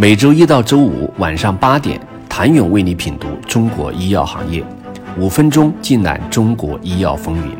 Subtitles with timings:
[0.00, 4.64] 每周一到周五晚上八点，谭勇为你品读中国医药行业，
[5.18, 7.56] 五分钟尽览中国医药风云。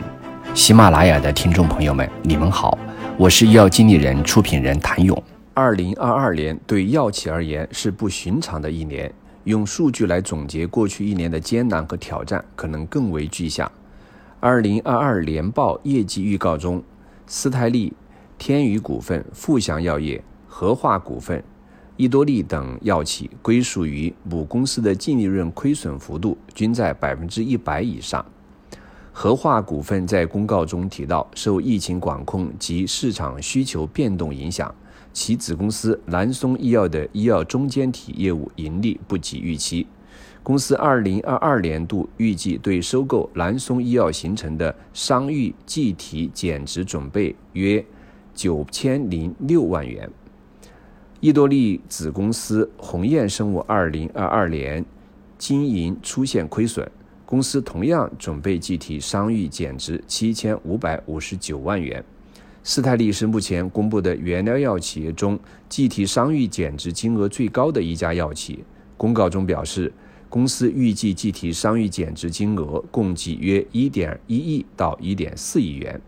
[0.55, 2.79] 喜马拉雅的听众朋友们，你们好，
[3.17, 5.21] 我是医药经理人、出品人谭勇。
[5.53, 9.13] 二零二二年对药企而言是不寻常的一年，
[9.43, 13.69] 用数据来总结过去一年的艰难和挑战，可能更为具象。
[14.39, 16.81] 二零二二年报业绩预告中，
[17.27, 17.93] 斯泰利、
[18.39, 21.43] 天宇股份、富祥药业、和化股份、
[21.99, 28.25] 益多利等药企归属于母公司的净利润亏损幅度均在百分之一百以上。
[29.13, 34.73] 和化股份在公告中提到，受疫情管控及市场需求变动影响，
[35.13, 39.85] 其子公司南松医药的医药中间体业务盈利不及预期。
[40.45, 47.85] 公司二零二二年度预计对收购南松医药形成的商誉计提减值准备约
[48.33, 50.09] 九千零六万元。
[51.21, 54.85] 益多利子公司鸿雁生物二零二二年
[55.37, 56.89] 经营出现亏损，
[57.27, 62.05] 公司同样准备计提商誉减值七千五百五十九万元。
[62.63, 68.65] 斯泰利是目前公布的原料药企业中计提商誉减值金额最高的一家药企。
[68.97, 69.93] 公告中表示。
[70.31, 75.99] 公司预计计提商誉减值金额共计约一点一亿到一点四亿元。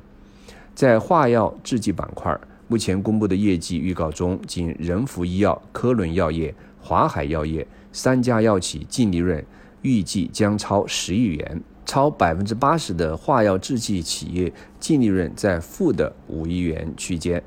[0.75, 2.39] 在化药制剂板块，
[2.71, 9.45] 目前公布的业绩预告中，仅仁孚医药、科伦药业、华海药业三家药企净利润
[9.83, 17.43] 预计将超十亿元，超百分之八十的化药制剂企业净利润在负的五亿元区间。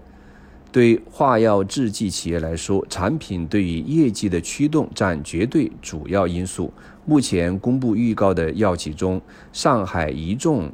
[0.73, 6.73] 对化药制剂企业来说，产品对于业绩的驱动占绝对主要因素。
[7.05, 9.21] 目前公布预告的药企中，
[9.53, 10.69] 上海一众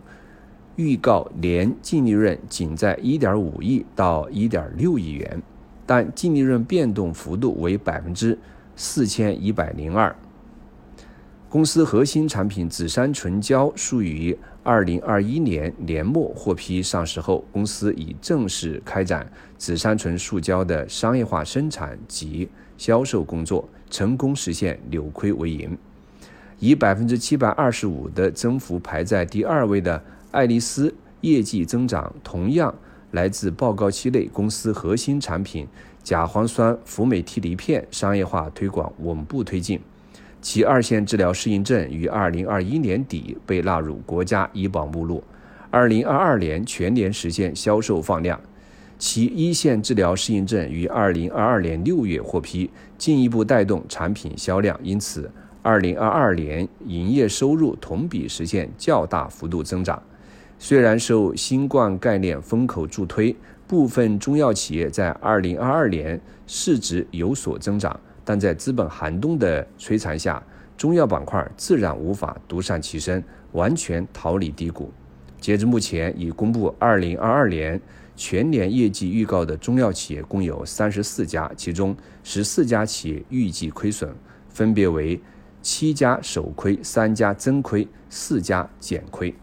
[0.80, 5.44] 预告年净利润仅在1.5亿到1.6亿元，
[5.86, 8.40] 但净利润变动幅度为百分之
[8.78, 10.16] 四千一百零二。
[11.50, 22.48] 公司核心产品紫杉醇胶属于二零二一年年末获批上市后，公司已正式开展紫杉醇塑胶的商业化生产及
[22.78, 25.78] 销售工作，成功实现扭亏为盈。
[26.60, 30.02] 以百分之七百二十五的增幅排在第二位的
[30.32, 32.74] 爱丽丝业绩增长同样
[33.12, 35.68] 来自报告期内公司核心产品
[36.04, 39.80] 甲磺酸氟美替尼片商业化推广稳步推进。
[40.40, 45.24] 其二线治疗适应症于二零二一年底被纳入国家医保目录，
[45.72, 48.40] 二零二二年全年实现销售放量。
[49.00, 54.80] 其一线治疗适应症于二零二二年六月获批，进一步带动产品销量。
[54.84, 60.02] 因此，二零二二年营业收入同比实现较大幅度增长。
[60.62, 63.34] 虽然受新冠概念风口助推，
[63.66, 67.98] 部分中药企业在二零二二年市值有所增长。
[68.26, 70.44] 但在资本寒冬的摧残下，
[70.78, 74.92] 中药板块自然无法独善其身，完全逃离低谷。
[75.40, 77.82] 截至目前，已公布2022年
[78.18, 81.96] 全年业绩预告的中药企业共有34家，其中
[82.26, 84.14] 14家企业预计亏损，
[84.50, 85.20] 分别为
[85.62, 89.34] 七家首亏、三家增亏、四家减亏。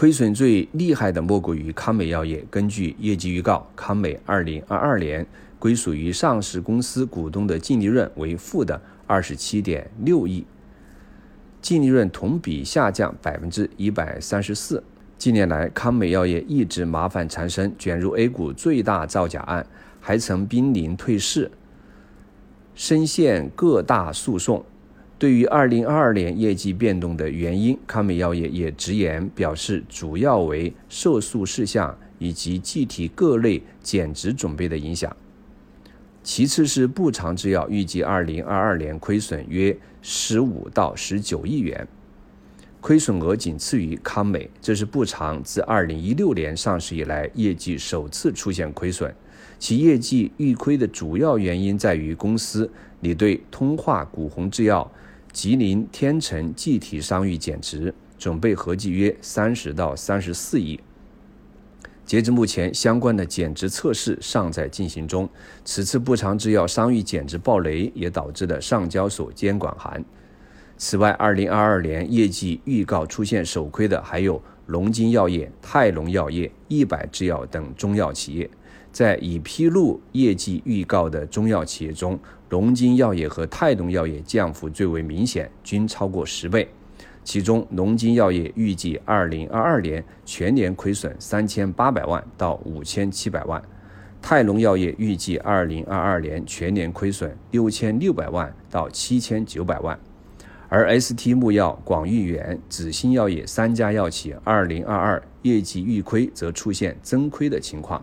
[0.00, 2.42] 亏损最厉害的莫过于康美药业。
[2.50, 5.26] 根据业绩预告，康美2022年。
[5.58, 10.46] 归属于上市公司股东的净利润为负的二十七点六亿，
[11.60, 14.82] 净利润同比下降百分之一百三十四。
[15.18, 19.66] 近年来，康美药业一直麻烦缠身，卷入 A 股最大造假案，
[20.00, 21.50] 还曾濒临退市，
[22.74, 24.64] 深陷各大诉讼。
[25.20, 35.14] 对于二零二二年业绩变动的原因，康美药业也直言表示，主要为受诉事项以及计提各类减值准备的影响。
[36.22, 41.86] 其次是步长制药，预计二零二二年亏损约十五到十九亿元，
[42.80, 44.48] 亏损额仅次于康美。
[44.62, 49.14] 这是步长自二零一六年上市以来业绩首次出现亏损。
[49.58, 52.70] 其业绩预亏的主要原因在于公司
[53.00, 54.90] 拟对通化古红制药、
[55.32, 60.80] 吉林天成计提商誉减值，准备合计约三十到三十四亿。
[62.04, 65.28] 截至目前，相关的减值测试尚在进行中。
[65.64, 70.04] 此次不长制药商誉减值暴雷，也导致了上交所监管函。
[70.76, 78.50] 此外，二零二二年业绩预告出现首亏的还有龙津药业、泰隆药业、益百制药等中药企业。
[78.92, 86.68] 在已披露业绩预告的中药企业中，龙津药业和泰隆药业降幅最为明显，均超过十倍。
[87.22, 93.62] 其中，龙津药业预计二零二二年全年亏损三千八百万到五千七百万，
[94.20, 99.96] 泰隆药业预计二零二二年全年亏损六千六百万到七千九百万，
[100.68, 108.02] 而 ST 木药、广誉源、紫鑫药业三家药企二零二二业绩预亏则出现增亏的情况。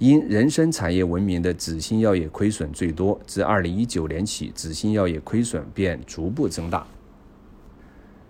[0.00, 6.86] 因人参产业闻名的紫鑫药业亏损最多，自二零一九年起，紫鑫药业亏损便逐步增大。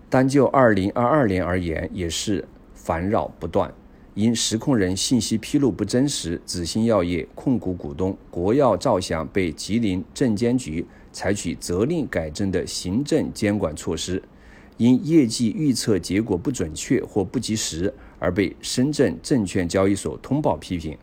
[0.08, 2.44] 单就二零二二年而言，也是
[2.74, 3.72] 烦扰不断。
[4.14, 14.20] 因实控人信息披露不真实，紫鑫药业控股股东国药兆祥被吉林证监局采取责令改正的行政监管措施；
[14.76, 20.98] 因业绩预测结果不准确或不及时，而被深圳证券交易所通报批评。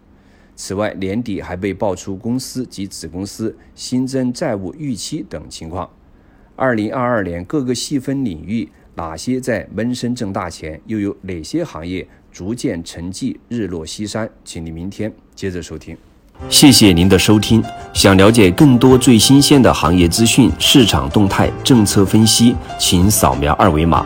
[0.60, 5.88] 此外，年底还被爆出公司及子公司新增债务逾期等情况。
[6.56, 10.82] 二零二二年各个细分领域哪些在闷声挣大钱？
[10.88, 12.06] 又有哪些行业？
[12.32, 15.96] 逐渐沉寂，日落西山，请你明天接着收听。
[16.50, 17.64] 谢谢您的收听。
[17.94, 24.06] 想了解更多最新鲜的行业资讯、市场动态、政策分析，请扫描二维码